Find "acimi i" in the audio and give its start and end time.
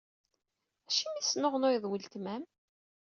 0.87-1.21